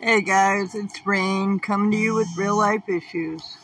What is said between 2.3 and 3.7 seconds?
real life issues.